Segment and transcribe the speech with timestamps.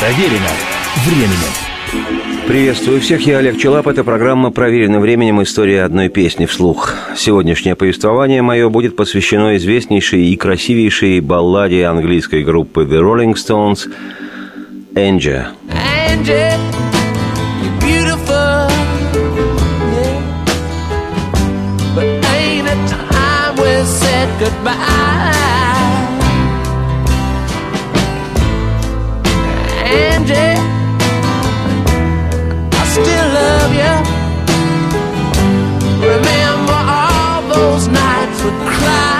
[0.00, 0.50] Проверено
[1.06, 2.46] временем.
[2.46, 3.88] Приветствую всех, я Олег Челап.
[3.88, 5.42] Это программа «Проверенным временем.
[5.42, 6.94] История одной песни вслух».
[7.16, 13.90] Сегодняшнее повествование мое будет посвящено известнейшей и красивейшей балладе английской группы The Rolling Stones
[14.94, 15.46] «Angie».
[16.08, 16.56] Angie,
[24.38, 25.55] you're
[30.26, 30.76] goodbye Angie
[32.84, 33.94] still love you.
[36.08, 39.15] Remember all those nights we cried.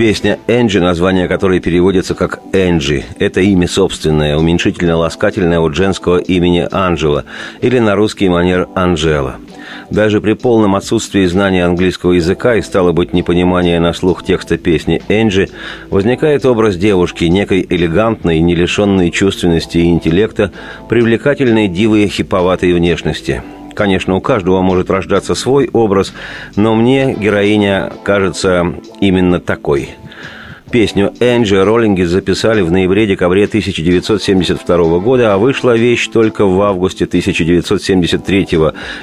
[0.00, 3.04] Песня «Энджи», название которой переводится как «Энджи».
[3.18, 7.26] Это имя собственное, уменьшительно-ласкательное от женского имени Анжела
[7.60, 9.36] или на русский манер Анжела.
[9.90, 15.02] Даже при полном отсутствии знания английского языка и, стало быть, непонимания на слух текста песни
[15.10, 15.50] «Энджи»,
[15.90, 20.50] возникает образ девушки, некой элегантной, не лишенной чувственности и интеллекта,
[20.88, 23.42] привлекательной дивы хиповатой внешности–
[23.74, 26.12] Конечно, у каждого может рождаться свой образ,
[26.56, 29.90] но мне героиня кажется именно такой–
[30.70, 38.48] Песню «Энджи» роллинги записали в ноябре-декабре 1972 года, а вышла вещь только в августе 1973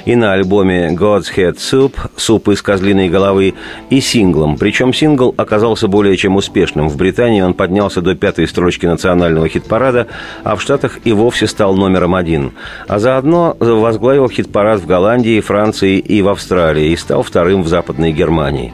[0.05, 3.53] и на альбоме «God's Head Soup» «Суп из козлиной головы»
[3.89, 4.55] и синглом.
[4.57, 6.87] Причем сингл оказался более чем успешным.
[6.87, 10.07] В Британии он поднялся до пятой строчки национального хит-парада,
[10.45, 12.53] а в Штатах и вовсе стал номером один.
[12.87, 18.13] А заодно возглавил хит-парад в Голландии, Франции и в Австралии и стал вторым в Западной
[18.13, 18.73] Германии.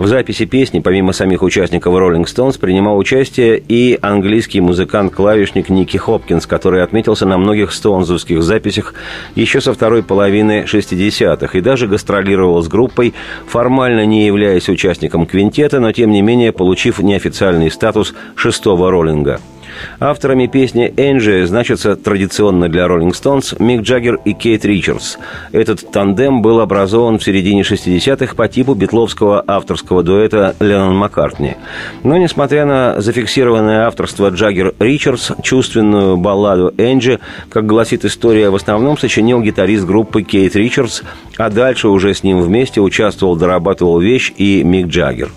[0.00, 6.46] В записи песни, помимо самих участников Rolling Stones, принимал участие и английский музыкант-клавишник Ники Хопкинс,
[6.46, 8.94] который отметился на многих стоунзовских записях
[9.34, 13.12] еще со второй половины 60-х и даже гастролировал с группой,
[13.46, 19.38] формально не являясь участником квинтета, но тем не менее получив неофициальный статус шестого роллинга–
[19.98, 25.16] Авторами песни «Энджи» значатся традиционно для «Rolling Stones» Мик Джаггер и Кейт Ричардс.
[25.52, 31.56] Этот тандем был образован в середине 60-х по типу битловского авторского дуэта Леннон Маккартни.
[32.02, 37.20] Но, несмотря на зафиксированное авторство Джаггер-Ричардс, чувственную балладу «Энджи»,
[37.50, 41.02] как гласит история, в основном сочинил гитарист группы Кейт Ричардс,
[41.36, 45.30] а дальше уже с ним вместе участвовал, дорабатывал вещь и Мик Джаггер.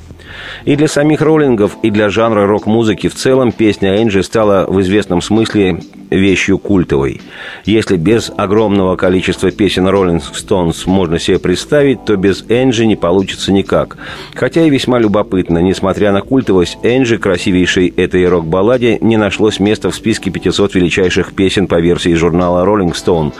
[0.66, 5.22] И для самих роллингов, и для жанра рок-музыки в целом песня Энджи стала в известном
[5.22, 5.79] смысле
[6.09, 7.22] вещью культовой.
[7.66, 13.51] Если без огромного количества песен Rolling Stones можно себе представить, то без Энджи не получится
[13.51, 13.97] никак.
[14.35, 19.95] Хотя и весьма любопытно, несмотря на культовость Энджи, красивейшей этой рок-балладе, не нашлось места в
[19.95, 23.34] списке 500 величайших песен по версии журнала Rolling Stone.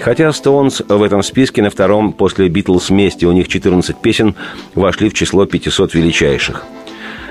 [0.00, 4.34] Хотя Stones в этом списке на втором после Битлз месте, у них 14 песен
[4.74, 6.64] вошли в число 500 величайших.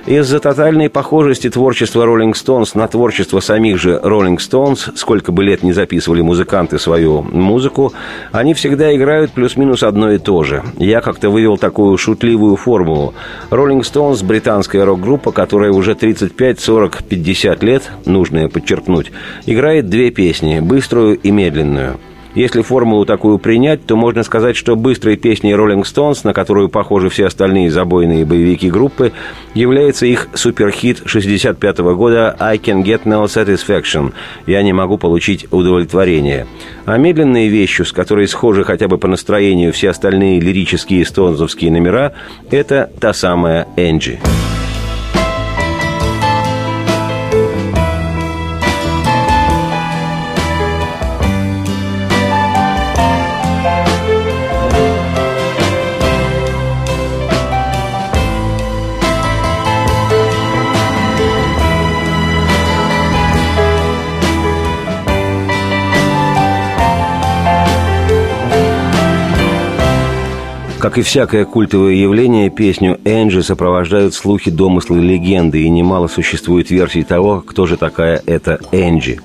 [0.10, 5.62] Из-за тотальной похожести творчества Rolling Stones на творчество самих же Rolling Stones, сколько бы лет
[5.62, 7.94] не записывали музыканты свою музыку,
[8.32, 10.64] они всегда играют плюс-минус одно и то же.
[10.78, 13.14] Я как-то вывел такую шутливую формулу.
[13.52, 19.12] Rolling Stones– британская рок-группа, которая уже 35, 40, 50 лет, нужно подчеркнуть,
[19.46, 22.00] играет две песни– быструю и медленную–
[22.40, 27.10] если формулу такую принять, то можно сказать, что быстрой песней Rolling Stones, на которую похожи
[27.10, 29.12] все остальные забойные боевики группы,
[29.54, 34.14] является их суперхит 65 -го года «I can get no satisfaction»
[34.48, 36.48] «Я не могу получить удовлетворение».
[36.86, 42.14] А медленной вещью, с которой схожи хотя бы по настроению все остальные лирические стоунзовские номера,
[42.52, 44.18] это та самая «Энджи».
[70.90, 77.04] Как и всякое культовое явление, песню Энджи сопровождают слухи, домыслы, легенды, и немало существует версий
[77.04, 79.20] того, кто же такая эта Энджи.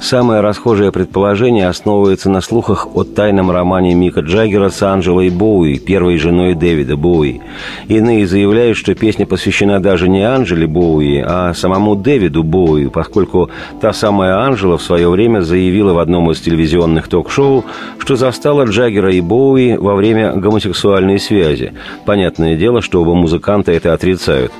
[0.00, 6.16] Самое расхожее предположение основывается на слухах о тайном романе Мика Джаггера с Анджелой Боуи, первой
[6.16, 7.40] женой Дэвида Боуи.
[7.88, 13.92] Иные заявляют, что песня посвящена даже не Анджеле Боуи, а самому Дэвиду Боуи, поскольку та
[13.92, 17.64] самая Анджела в свое время заявила в одном из телевизионных ток-шоу,
[17.98, 21.72] что застала Джаггера и Боуи во время гомосексуального сексуальные связи.
[22.04, 24.52] Понятное дело, что оба музыканта это отрицают.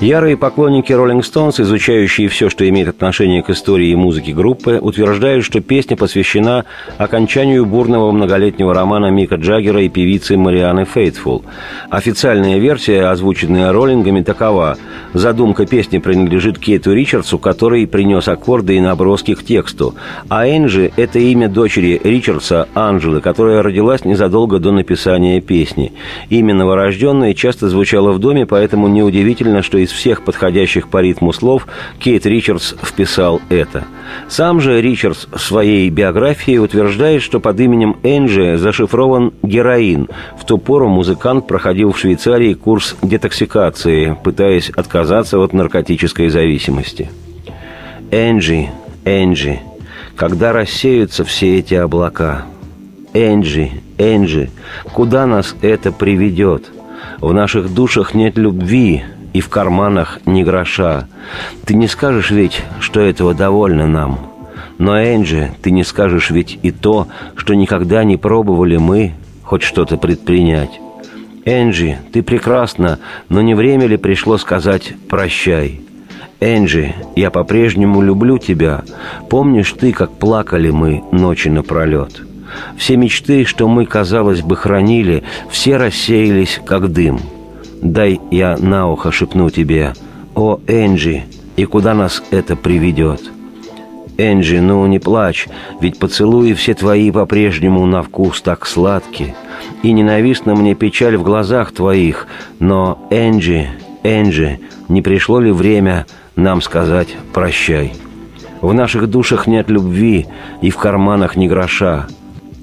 [0.00, 5.42] Ярые поклонники Rolling Stones, изучающие все, что имеет отношение к истории и музыке группы, утверждают,
[5.42, 6.66] что песня посвящена
[6.98, 11.46] окончанию бурного многолетнего романа Мика Джаггера и певицы Марианы Фейтфул.
[11.88, 14.76] Официальная версия, озвученная роллингами, такова.
[15.14, 19.94] Задумка песни принадлежит Кейту Ричардсу, который принес аккорды и наброски к тексту.
[20.28, 25.94] А Энджи– это имя дочери Ричардса, Анжелы, которая родилась незадолго до написания песни.
[26.28, 31.66] Имя новорожденное часто звучало в доме, поэтому неудивительно, что из всех подходящих по ритму слов
[31.98, 33.84] Кейт Ричардс вписал это.
[34.28, 40.08] Сам же Ричардс в своей биографии утверждает, что под именем Энджи зашифрован героин.
[40.38, 47.10] В ту пору музыкант проходил в Швейцарии курс детоксикации, пытаясь отказаться от наркотической зависимости.
[48.10, 48.68] Энджи,
[49.04, 49.60] Энджи,
[50.16, 52.44] когда рассеются все эти облака–
[53.16, 54.50] Энджи, Энджи,
[54.92, 56.70] куда нас это приведет?
[57.20, 59.04] В наших душах нет любви,
[59.36, 61.08] и в карманах ни гроша.
[61.66, 64.18] Ты не скажешь ведь, что этого довольно нам.
[64.78, 69.12] Но, Энджи, ты не скажешь ведь и то, что никогда не пробовали мы
[69.42, 70.80] хоть что-то предпринять.
[71.44, 72.98] Энджи, ты прекрасна,
[73.28, 75.82] но не время ли пришло сказать «прощай»?
[76.40, 78.84] Энджи, я по-прежнему люблю тебя.
[79.28, 82.22] Помнишь ты, как плакали мы ночи напролет?»
[82.78, 87.20] Все мечты, что мы, казалось бы, хранили, все рассеялись, как дым.
[87.92, 89.92] Дай я на ухо шепну тебе,
[90.34, 91.22] «О, Энджи,
[91.56, 93.22] и куда нас это приведет?»
[94.18, 95.46] «Энджи, ну не плачь,
[95.80, 99.36] ведь поцелуи все твои по-прежнему на вкус так сладкие,
[99.84, 102.26] и ненавистна мне печаль в глазах твоих,
[102.58, 103.68] но, Энджи,
[104.02, 104.58] Энджи,
[104.88, 107.92] не пришло ли время нам сказать «прощай»?»
[108.62, 110.26] В наших душах нет любви
[110.60, 112.08] и в карманах ни гроша.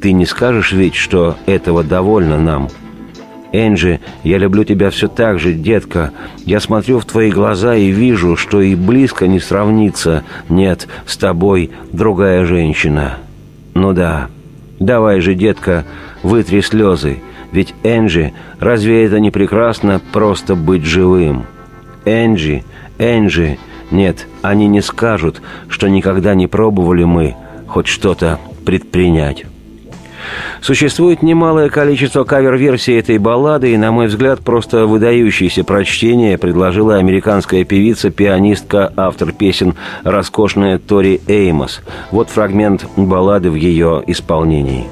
[0.02, 2.68] Ты не скажешь ведь, что этого довольно нам?
[3.54, 6.12] Энджи, я люблю тебя все так же, детка.
[6.44, 10.24] Я смотрю в твои глаза и вижу, что и близко не сравнится.
[10.50, 13.20] Нет, с тобой другая женщина.
[13.76, 14.28] Ну да,
[14.80, 15.86] давай же, детка,
[16.24, 17.22] вытри слезы.
[17.52, 21.46] Ведь, Энджи, разве это не прекрасно просто быть живым?
[22.06, 22.64] Энджи,
[22.98, 23.60] Энджи,
[23.92, 27.36] нет, они не скажут, что никогда не пробовали мы
[27.68, 29.46] хоть что-то предпринять.
[30.62, 37.64] Существует немалое количество кавер-версий этой баллады, и, на мой взгляд, просто выдающееся прочтение предложила американская
[37.64, 41.82] певица, пианистка, автор песен «Роскошная Тори Эймос».
[42.12, 44.86] Вот фрагмент баллады в ее исполнении.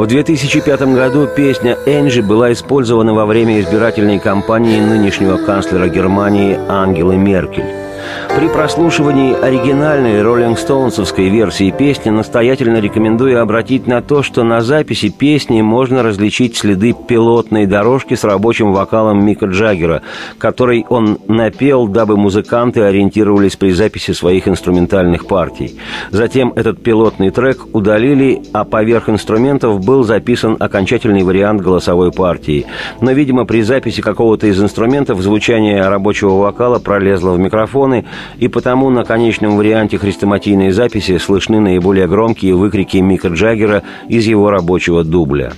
[0.00, 7.18] В 2005 году песня «Энджи» была использована во время избирательной кампании нынешнего канцлера Германии Ангелы
[7.18, 7.89] Меркель.
[8.36, 15.60] При прослушивании оригинальной роллингстоунсовской версии песни настоятельно рекомендую обратить на то, что на записи песни
[15.62, 20.02] можно различить следы пилотной дорожки с рабочим вокалом Мика Джаггера,
[20.38, 25.78] который он напел, дабы музыканты ориентировались при записи своих инструментальных партий.
[26.10, 32.66] Затем этот пилотный трек удалили, а поверх инструментов был записан окончательный вариант голосовой партии.
[33.00, 37.99] Но, видимо, при записи какого-то из инструментов звучание рабочего вокала пролезло в микрофоны,
[38.38, 44.50] и потому на конечном варианте хрестоматийной записи слышны наиболее громкие выкрики Мика Джаггера из его
[44.50, 45.52] рабочего дубля.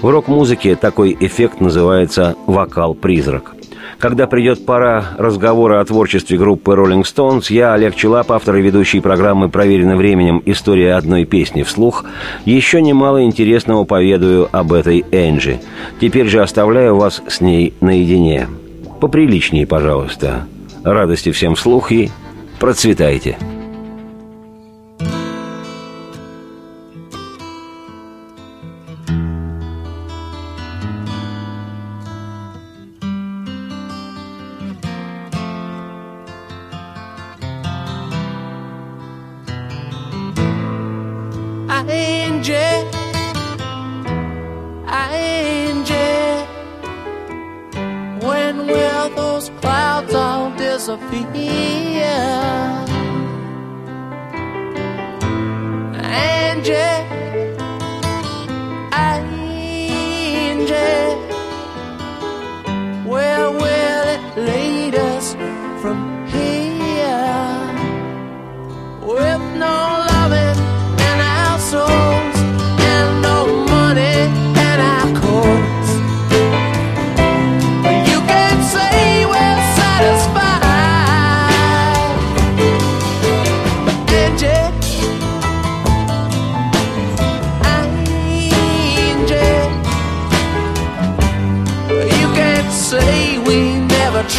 [0.00, 3.56] В рок-музыке такой эффект называется «вокал-призрак».
[3.98, 9.00] Когда придет пора разговора о творчестве группы Rolling Stones, я, Олег Челап, автор и ведущий
[9.00, 10.42] программы «Проверено временем.
[10.44, 12.04] История одной песни вслух»,
[12.44, 15.60] еще немало интересного поведаю об этой Энджи.
[15.98, 18.48] Теперь же оставляю вас с ней наедине.
[19.00, 20.46] Поприличнее, пожалуйста.
[20.86, 22.12] Радости всем вслух и
[22.60, 23.36] процветайте!
[41.88, 42.75] angel
[50.86, 52.14] Sophia.
[55.98, 57.02] Angel,
[58.94, 59.48] angel,
[63.04, 65.34] where will it lead us
[65.82, 66.15] from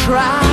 [0.08, 0.47] try.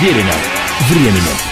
[0.00, 0.32] проверено
[0.88, 1.49] временем.